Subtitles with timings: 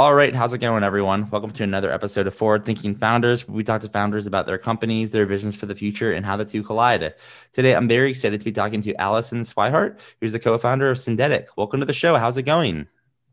[0.00, 1.28] All right, how's it going, everyone?
[1.28, 3.46] Welcome to another episode of Forward Thinking Founders.
[3.46, 6.44] We talk to founders about their companies, their visions for the future, and how the
[6.46, 7.12] two collide.
[7.52, 11.48] Today, I'm very excited to be talking to Allison Swihart, who's the co-founder of Syndetic.
[11.58, 12.16] Welcome to the show.
[12.16, 12.88] How's it going?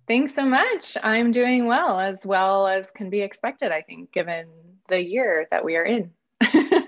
[0.09, 0.97] Thanks so much.
[1.03, 4.47] I'm doing well, as well as can be expected, I think, given
[4.89, 6.11] the year that we are in.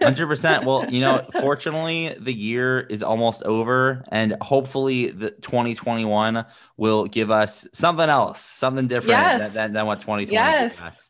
[0.01, 0.65] Hundred percent.
[0.65, 6.45] Well, you know, fortunately, the year is almost over, and hopefully, the 2021
[6.77, 9.41] will give us something else, something different yes.
[9.41, 11.09] than, than, than, what 2020 yes.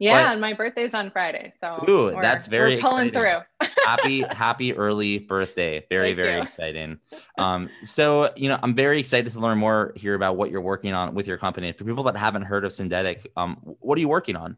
[0.00, 3.42] Yeah, but, and my birthday's on Friday, so ooh, that's very we're pulling exciting.
[3.60, 3.68] through.
[3.84, 5.84] happy, happy early birthday!
[5.90, 6.42] Very, Thank very you.
[6.42, 6.98] exciting.
[7.36, 10.94] Um, so you know, I'm very excited to learn more here about what you're working
[10.94, 11.72] on with your company.
[11.72, 14.56] For people that haven't heard of Syndetic, um, what are you working on?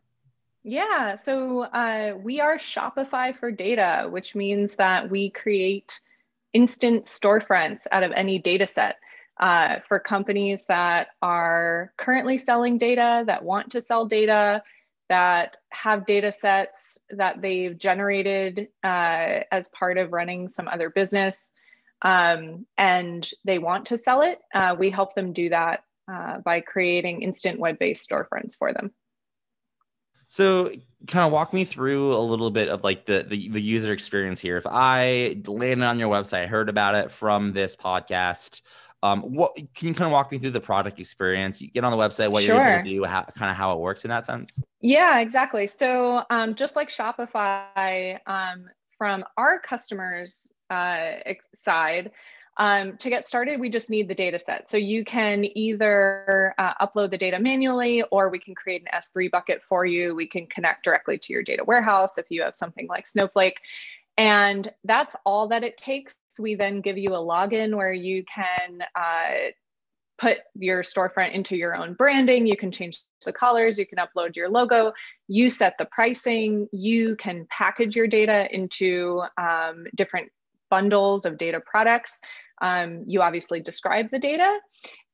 [0.63, 6.01] Yeah, so uh, we are Shopify for data, which means that we create
[6.53, 8.97] instant storefronts out of any data set
[9.39, 14.63] uh, for companies that are currently selling data, that want to sell data,
[15.09, 21.53] that have data sets that they've generated uh, as part of running some other business,
[22.03, 24.39] um, and they want to sell it.
[24.55, 28.93] Uh, we help them do that uh, by creating instant web based storefronts for them.
[30.31, 30.71] So,
[31.09, 34.39] kind of walk me through a little bit of like the, the, the user experience
[34.39, 34.57] here.
[34.57, 38.61] If I landed on your website, heard about it from this podcast,
[39.03, 41.61] um, what can you kind of walk me through the product experience?
[41.61, 42.55] You get on the website, what sure.
[42.55, 44.57] you're able to do, how, kind of how it works in that sense.
[44.81, 45.67] Yeah, exactly.
[45.67, 51.13] So, um, just like Shopify, um, from our customers' uh,
[51.53, 52.13] side,
[52.61, 54.71] um, to get started, we just need the data set.
[54.71, 59.31] So you can either uh, upload the data manually or we can create an S3
[59.31, 60.15] bucket for you.
[60.15, 63.59] We can connect directly to your data warehouse if you have something like Snowflake.
[64.19, 66.15] And that's all that it takes.
[66.39, 69.53] We then give you a login where you can uh,
[70.19, 72.47] put your storefront into your own branding.
[72.47, 74.93] You can change the colors, you can upload your logo,
[75.29, 80.31] you set the pricing, you can package your data into um, different
[80.71, 82.21] bundles of data products
[82.61, 84.59] um, you obviously describe the data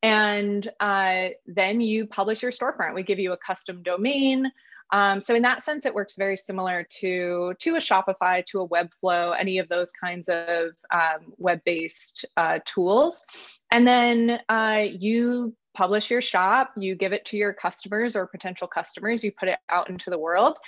[0.02, 2.94] and uh, then you publish your storefront.
[2.94, 4.50] We give you a custom domain.
[4.92, 8.68] Um, so in that sense, it works very similar to, to a Shopify, to a
[8.68, 13.26] Webflow, any of those kinds of um, web-based uh, tools.
[13.72, 18.66] And then uh, you publish your shop, you give it to your customers or potential
[18.66, 20.58] customers, you put it out into the world.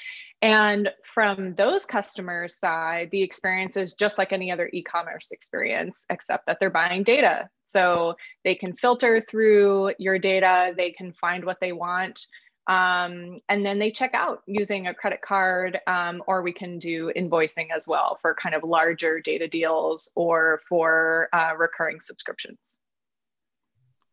[0.42, 6.04] And from those customers' side, the experience is just like any other e commerce experience,
[6.10, 7.48] except that they're buying data.
[7.64, 12.26] So they can filter through your data, they can find what they want.
[12.69, 17.10] Um, and then they check out using a credit card, um, or we can do
[17.16, 22.78] invoicing as well for kind of larger data deals or for uh, recurring subscriptions.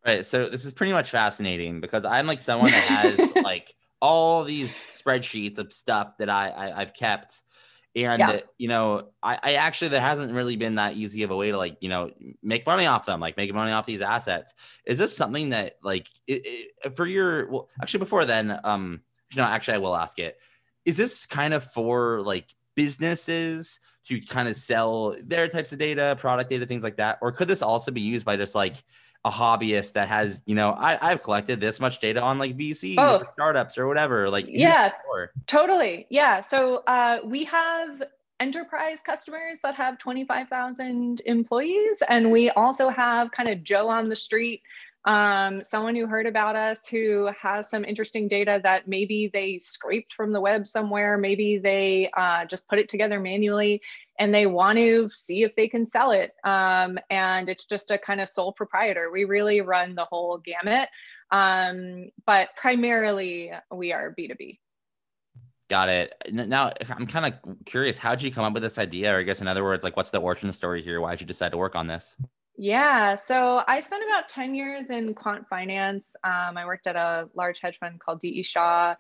[0.06, 0.26] Right.
[0.26, 4.76] So this is pretty much fascinating because I'm like someone that has like all these
[4.88, 7.42] spreadsheets of stuff that I, I have kept.
[7.96, 8.40] And yeah.
[8.58, 11.58] you know, I, I actually there hasn't really been that easy of a way to
[11.58, 12.12] like, you know,
[12.44, 14.54] make money off them, like make money off these assets.
[14.86, 16.42] Is this something that like it,
[16.84, 19.02] it, for your well actually before then, um,
[19.34, 20.38] you know, actually I will ask it.
[20.84, 26.16] Is this kind of for like businesses to kind of sell their types of data,
[26.20, 27.18] product data, things like that?
[27.22, 28.76] Or could this also be used by just like
[29.26, 32.96] a hobbyist that has, you know, I, I've collected this much data on like VC
[32.96, 34.30] or startups or whatever.
[34.30, 34.92] Like, yeah,
[35.48, 36.06] totally.
[36.12, 36.42] Yeah.
[36.42, 38.04] So uh, we have
[38.40, 42.04] enterprise customers that have 25,000 employees.
[42.08, 44.62] And we also have kind of Joe on the street
[45.06, 50.14] um, someone who heard about us who has some interesting data that maybe they scraped
[50.14, 53.82] from the web somewhere, maybe they uh, just put it together manually
[54.20, 56.32] and they want to see if they can sell it.
[56.44, 59.12] Um, and it's just a kind of sole proprietor.
[59.12, 60.90] We really run the whole gamut,
[61.32, 64.60] um, but primarily we are B2B.
[65.68, 66.14] Got it.
[66.32, 67.98] Now I'm kind of curious.
[67.98, 69.16] How'd you come up with this idea?
[69.16, 71.02] Or I guess in other words, like what's the origin story here?
[71.02, 72.16] Why did you decide to work on this?
[72.58, 76.16] Yeah, so I spent about 10 years in quant finance.
[76.24, 78.44] Um, I worked at a large hedge fund called D.E.
[78.44, 78.96] Shaw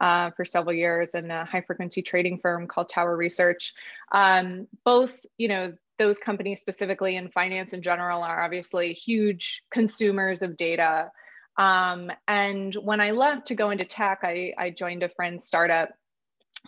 [0.00, 3.74] uh, for several years and a high frequency trading firm called Tower Research.
[4.12, 10.42] Um, both, you know, those companies specifically in finance in general are obviously huge consumers
[10.42, 11.10] of data.
[11.56, 15.90] Um, and when I left to go into tech, I, I joined a friend's startup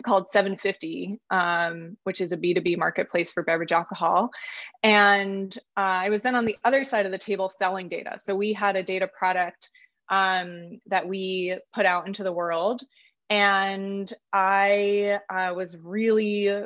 [0.03, 4.31] called 750, um, which is a B2B marketplace for beverage alcohol.
[4.82, 8.19] And uh, I was then on the other side of the table selling data.
[8.19, 9.71] So we had a data product
[10.09, 12.82] um, that we put out into the world.
[13.31, 16.65] And I uh, was really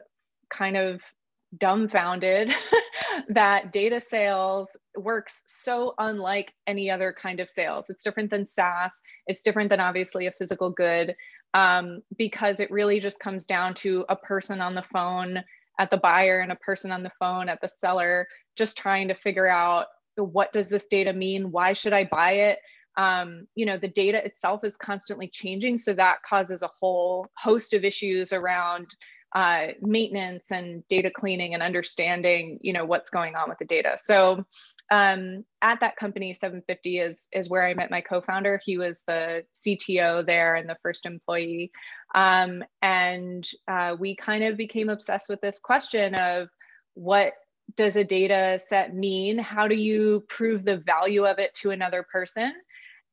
[0.50, 1.02] kind of
[1.58, 2.52] dumbfounded
[3.28, 7.86] that data sales works so unlike any other kind of sales.
[7.88, 11.14] It's different than SaaS, it's different than obviously a physical good
[11.52, 15.42] um, because it really just comes down to a person on the phone
[15.78, 18.26] at the buyer and a person on the phone at the seller,
[18.56, 21.50] just trying to figure out what does this data mean?
[21.50, 22.58] Why should I buy it?
[22.96, 25.78] Um, you know, the data itself is constantly changing.
[25.78, 28.94] So that causes a whole host of issues around
[29.34, 33.96] uh, maintenance and data cleaning and understanding, you know, what's going on with the data.
[33.96, 34.44] So
[34.92, 38.60] um, at that company, 750 is is where I met my co-founder.
[38.64, 41.72] He was the CTO there and the first employee,
[42.14, 46.48] um, and uh, we kind of became obsessed with this question of
[46.94, 47.32] what
[47.76, 49.38] does a data set mean?
[49.38, 52.52] How do you prove the value of it to another person?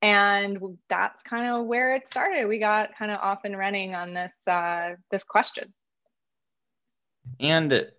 [0.02, 2.48] And that's kind of where it started.
[2.48, 5.74] We got kind of off and running on this uh, this question.
[7.40, 7.92] And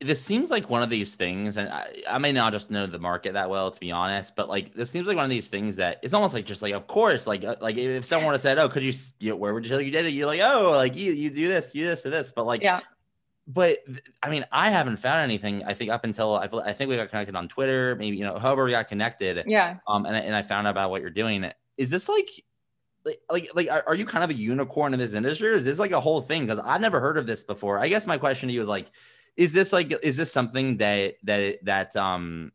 [0.00, 2.98] this seems like one of these things, and I, I, may not just know the
[2.98, 5.76] market that well, to be honest, but like this seems like one of these things
[5.76, 8.68] that it's almost like just like, of course, like uh, like if someone said, "Oh,
[8.68, 10.96] could you, you know, where would you tell you did it?" You're like, "Oh, like
[10.96, 12.80] you you do this, you do this, to this," but like, yeah.
[13.52, 13.78] But
[14.22, 15.64] I mean, I haven't found anything.
[15.64, 18.38] I think up until I, I think we got connected on Twitter, maybe you know,
[18.38, 19.44] however we got connected.
[19.46, 19.76] Yeah.
[19.88, 21.50] Um, and and I found out about what you're doing.
[21.76, 22.28] Is this like
[23.04, 25.78] like like like are, you kind of a unicorn in this industry or is this
[25.78, 28.48] like a whole thing because i've never heard of this before i guess my question
[28.48, 28.90] to you is like
[29.36, 32.52] is this like is this something that that that um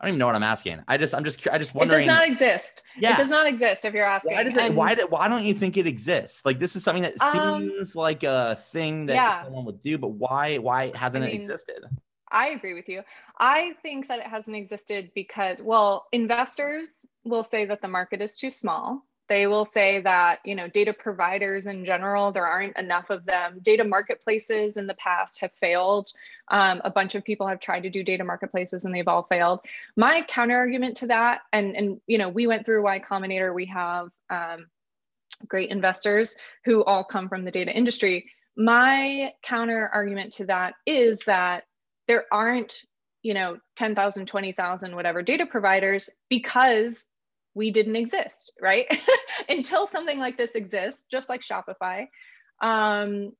[0.00, 0.80] I don't even know what I'm asking.
[0.86, 2.02] I just, I'm just, I just wondering.
[2.02, 2.84] It does not exist.
[2.96, 3.14] Yeah.
[3.14, 4.34] It does not exist if you're asking.
[4.34, 6.42] Why, does it, and, why, why don't you think it exists?
[6.44, 9.44] Like, this is something that um, seems like a thing that yeah.
[9.44, 11.84] someone would do, but why, why hasn't I mean, it existed?
[12.30, 13.02] I agree with you.
[13.40, 18.36] I think that it hasn't existed because, well, investors will say that the market is
[18.36, 23.10] too small they will say that you know data providers in general there aren't enough
[23.10, 26.10] of them data marketplaces in the past have failed
[26.50, 29.60] um, a bunch of people have tried to do data marketplaces and they've all failed.
[29.96, 33.54] My counter argument to that and and you know we went through y combinator.
[33.54, 34.66] We have um,
[35.46, 38.30] great investors who all come from the data industry.
[38.56, 41.64] My counter argument to that is that
[42.06, 42.80] there aren't
[43.22, 47.10] you know 10,000 20,000 whatever data providers because
[47.54, 48.86] we didn't exist, right?
[49.48, 52.06] Until something like this exists, just like Shopify,
[52.62, 53.32] um,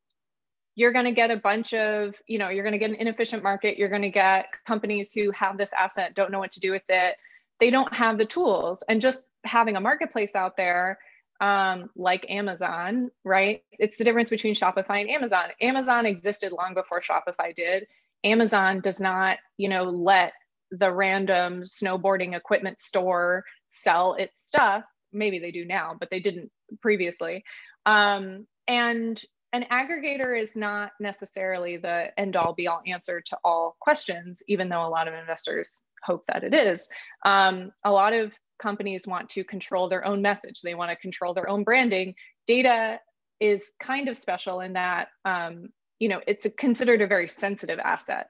[0.79, 3.43] you're going to get a bunch of, you know, you're going to get an inefficient
[3.43, 3.79] market.
[3.79, 6.85] You're going to get companies who have this asset, don't know what to do with
[6.89, 7.17] it.
[7.59, 8.85] They don't have the tools.
[8.89, 11.01] And just having a marketplace out there,
[11.41, 13.65] um, like Amazon, right?
[13.73, 15.47] It's the difference between Shopify and Amazon.
[15.61, 17.89] Amazon existed long before Shopify did.
[18.23, 20.33] Amazon does not, you know, let
[20.71, 24.85] the random snowboarding equipment store sell its stuff.
[25.13, 27.43] Maybe they do now, but they didn't previously.
[27.85, 29.21] Um, and
[29.53, 34.69] an aggregator is not necessarily the end all be all answer to all questions, even
[34.69, 36.89] though a lot of investors hope that it is.
[37.25, 41.35] Um, a lot of companies want to control their own message, they want to control
[41.35, 42.15] their own branding.
[42.47, 43.01] Data
[43.41, 47.79] is kind of special in that um, you know it's a, considered a very sensitive
[47.79, 48.29] asset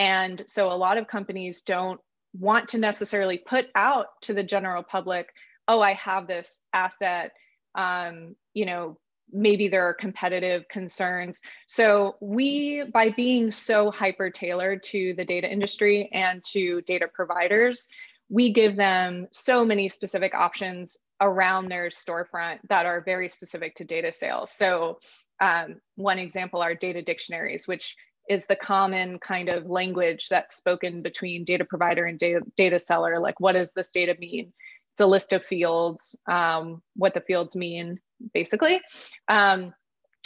[0.00, 2.00] and so a lot of companies don't
[2.32, 5.28] want to necessarily put out to the general public,
[5.68, 7.32] oh, I have this asset.
[7.74, 8.98] Um, you know,
[9.32, 11.40] maybe there are competitive concerns.
[11.66, 17.88] So we, by being so hyper tailored to the data industry and to data providers,
[18.28, 23.84] we give them so many specific options around their storefront that are very specific to
[23.84, 24.50] data sales.
[24.52, 24.98] So
[25.40, 27.96] um, one example are data dictionaries, which
[28.28, 33.18] is the common kind of language that's spoken between data provider and data, data seller.
[33.18, 34.52] Like, what does this data mean?
[34.92, 37.98] It's a list of fields, um, what the fields mean,
[38.32, 38.80] basically.
[39.28, 39.72] Um,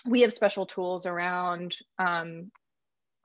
[0.07, 2.51] we have special tools around um,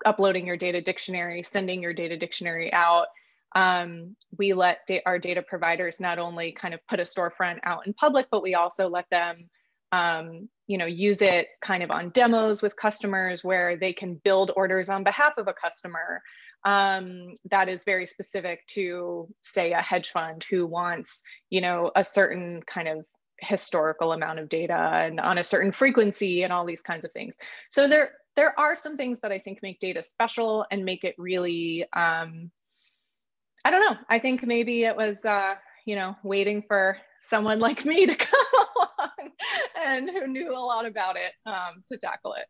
[0.05, 3.07] uploading your data dictionary, sending your data dictionary out.
[3.55, 7.87] Um, we let da our data providers not only kind of put a storefront out
[7.87, 9.49] in public, but we also let them
[9.91, 14.51] um, you know use it kind of on demos with customers where they can build
[14.55, 16.21] orders on behalf of a customer
[16.63, 22.03] um, that is very specific to say a hedge fund who wants you know a
[22.03, 23.05] certain kind of
[23.41, 27.37] historical amount of data and on a certain frequency and all these kinds of things.
[27.69, 31.15] So there there are some things that i think make data special and make it
[31.17, 32.51] really um,
[33.65, 33.97] i don't know.
[34.07, 35.55] I think maybe it was uh,
[35.85, 39.31] you know waiting for someone like me to come along
[39.83, 42.45] and who knew a lot about it um, to tackle it.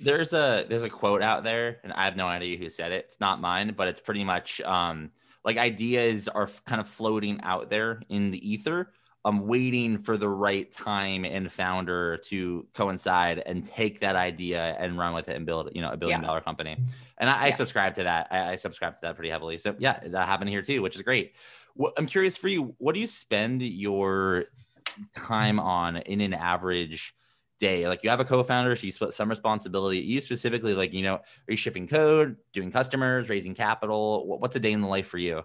[0.00, 3.06] There's a there's a quote out there and i have no idea who said it.
[3.06, 5.10] It's not mine but it's pretty much um
[5.44, 8.92] like ideas are kind of floating out there in the ether
[9.24, 14.98] i'm waiting for the right time and founder to coincide and take that idea and
[14.98, 16.26] run with it and build you know a billion yeah.
[16.26, 16.76] dollar company
[17.18, 17.44] and I, yeah.
[17.46, 20.50] I, subscribe to that I, I subscribe to that pretty heavily so yeah that happened
[20.50, 21.34] here too which is great
[21.96, 24.44] i'm curious for you what do you spend your
[25.14, 27.14] time on in an average
[27.58, 27.88] day?
[27.88, 29.98] Like you have a co-founder, so you split some responsibility.
[29.98, 34.26] You specifically, like you know, are you shipping code, doing customers, raising capital?
[34.38, 35.42] What's a day in the life for you?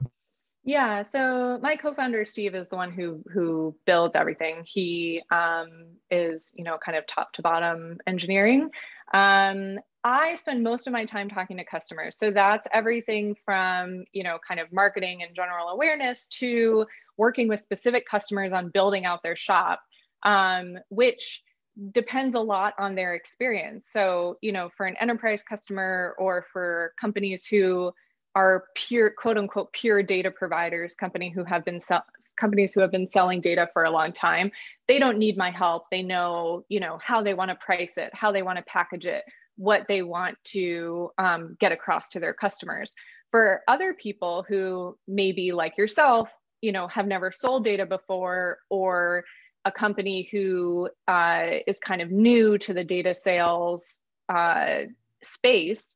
[0.64, 4.64] Yeah, so my co-founder Steve is the one who who builds everything.
[4.66, 5.68] He um,
[6.12, 8.70] is you know kind of top to bottom engineering.
[9.14, 12.18] Um, I spend most of my time talking to customers.
[12.18, 16.86] So that's everything from, you know, kind of marketing and general awareness to
[17.18, 19.82] working with specific customers on building out their shop,
[20.24, 21.44] um, which
[21.92, 23.90] depends a lot on their experience.
[23.92, 27.92] So, you know, for an enterprise customer or for companies who
[28.36, 32.06] are pure quote unquote pure data providers, company who have been sell-
[32.38, 34.52] companies who have been selling data for a long time,
[34.88, 35.86] they don't need my help.
[35.90, 39.06] They know, you know, how they want to price it, how they want to package
[39.06, 39.24] it,
[39.56, 42.94] what they want to um, get across to their customers.
[43.32, 46.30] For other people who maybe like yourself,
[46.62, 49.24] you know, have never sold data before or
[49.66, 54.84] a company who uh, is kind of new to the data sales uh,
[55.22, 55.96] space,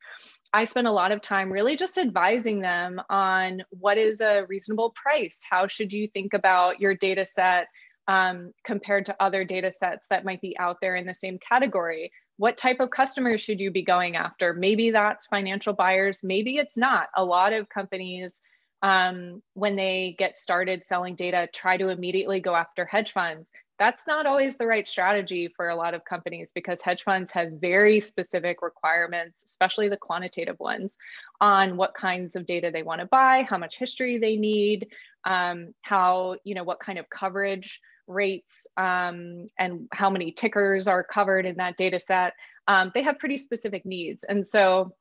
[0.53, 4.91] I spend a lot of time really just advising them on what is a reasonable
[4.91, 5.41] price.
[5.49, 7.67] How should you think about your data set
[8.07, 12.11] um, compared to other data sets that might be out there in the same category?
[12.37, 14.53] What type of customers should you be going after?
[14.53, 17.07] Maybe that's financial buyers, maybe it's not.
[17.15, 18.39] A lot of companies
[18.83, 23.49] um, when they get started selling data, try to immediately go after hedge funds.
[23.79, 27.53] That's not always the right strategy for a lot of companies because hedge funds have
[27.53, 30.95] very specific requirements, especially the quantitative ones,
[31.41, 34.87] on what kinds of data they want to buy, how much history they need,
[35.25, 41.03] um, how, you know, what kind of coverage rates um, and how many tickers are
[41.03, 42.33] covered in that data set.
[42.67, 44.23] Um, they have pretty specific needs.
[44.23, 44.93] And so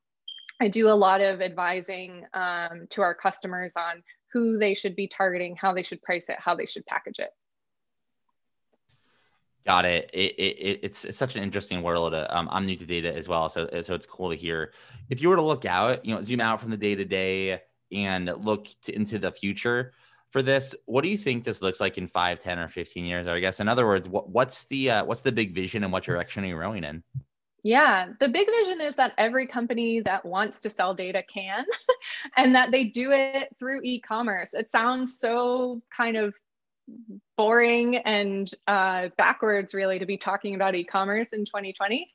[0.61, 4.03] I do a lot of advising um, to our customers on
[4.33, 7.31] who they should be targeting, how they should price it, how they should package it.
[9.65, 10.11] Got it.
[10.13, 10.81] It, it.
[10.83, 12.15] it's, it's such an interesting world.
[12.15, 14.73] Um, I'm new to data as well, so so it's cool to hear.
[15.09, 17.61] If you were to look out, you know, zoom out from the day to day
[17.93, 19.93] and look to, into the future
[20.31, 23.27] for this, what do you think this looks like in five, 10, or 15 years?
[23.27, 25.93] Or I guess, in other words, what, what's the uh, what's the big vision and
[25.93, 27.05] what direction are you rowing in?
[27.63, 31.65] Yeah, the big vision is that every company that wants to sell data can,
[32.37, 34.55] and that they do it through e commerce.
[34.55, 36.35] It sounds so kind of
[37.37, 42.11] boring and uh, backwards, really, to be talking about e commerce in 2020.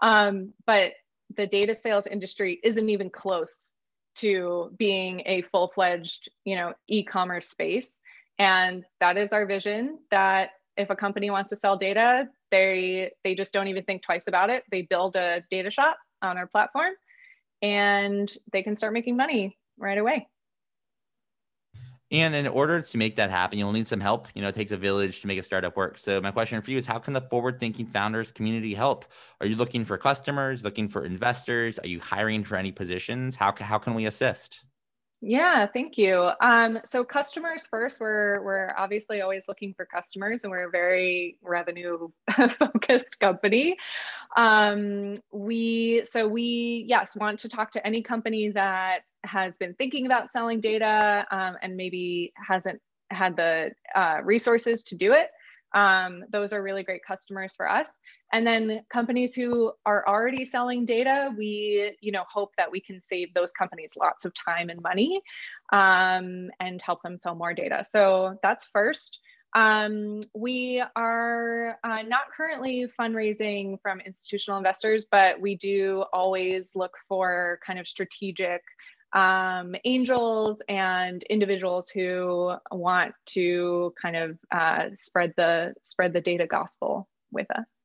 [0.00, 0.92] Um, but
[1.36, 3.72] the data sales industry isn't even close
[4.16, 8.00] to being a full fledged, you know, e commerce space.
[8.38, 13.34] And that is our vision that if a company wants to sell data, they they
[13.34, 14.64] just don't even think twice about it.
[14.70, 16.92] They build a data shop on our platform
[17.60, 20.28] and they can start making money right away.
[22.12, 24.28] And in order to make that happen, you'll need some help.
[24.34, 25.98] You know, it takes a village to make a startup work.
[25.98, 29.06] So my question for you is how can the forward thinking founders community help?
[29.40, 31.78] Are you looking for customers, looking for investors?
[31.78, 33.34] Are you hiring for any positions?
[33.34, 34.60] How, how can we assist?
[35.24, 36.30] Yeah, thank you.
[36.40, 41.38] Um, so customers first, we're we're obviously always looking for customers, and we're a very
[41.42, 42.08] revenue
[42.58, 43.76] focused company.
[44.36, 50.06] Um, we so we yes want to talk to any company that has been thinking
[50.06, 55.28] about selling data um, and maybe hasn't had the uh, resources to do it.
[55.72, 57.88] Um, those are really great customers for us.
[58.32, 63.00] And then companies who are already selling data, we you know hope that we can
[63.00, 65.20] save those companies lots of time and money
[65.72, 67.84] um, and help them sell more data.
[67.88, 69.20] So that's first.
[69.54, 76.94] Um, we are uh, not currently fundraising from institutional investors, but we do always look
[77.06, 78.62] for kind of strategic
[79.12, 86.46] um, angels and individuals who want to kind of uh, spread the spread the data
[86.46, 87.81] gospel with us.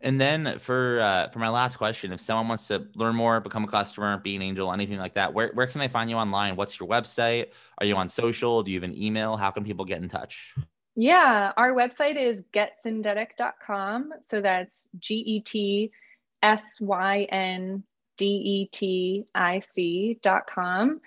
[0.00, 3.64] And then for uh, for my last question, if someone wants to learn more, become
[3.64, 6.54] a customer, be an angel, anything like that, where, where can they find you online?
[6.54, 7.48] What's your website?
[7.78, 8.62] Are you on social?
[8.62, 9.36] Do you have an email?
[9.36, 10.54] How can people get in touch?
[10.94, 14.12] Yeah, our website is getsyndetic.com.
[14.22, 15.90] So that's G E T
[16.42, 17.82] S Y N
[18.18, 21.00] D E T I C.com.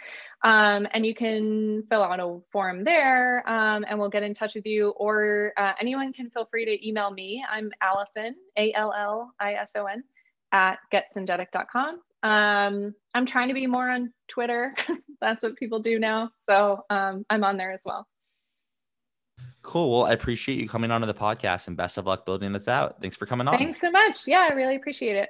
[0.44, 4.56] Um, and you can fill out a form there um, and we'll get in touch
[4.56, 4.90] with you.
[4.90, 7.46] Or uh, anyone can feel free to email me.
[7.48, 10.04] I'm Allison, A L L I S O N,
[10.52, 12.02] at getsyndetic.com.
[12.24, 16.32] Um, I'm trying to be more on Twitter because that's what people do now.
[16.48, 18.08] So um, I'm on there as well.
[19.62, 19.92] Cool.
[19.92, 23.00] Well, I appreciate you coming onto the podcast and best of luck building this out.
[23.00, 23.58] Thanks for coming on.
[23.58, 24.28] Thanks so much.
[24.28, 25.30] Yeah, I really appreciate it.